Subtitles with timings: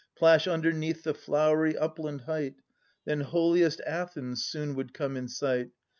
[0.15, 2.55] Plash underneath the flowery upland height.
[3.05, 5.69] Then holiest Athens soon would come in sight.